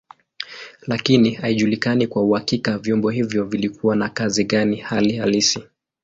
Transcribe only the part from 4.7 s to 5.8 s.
hali halisi.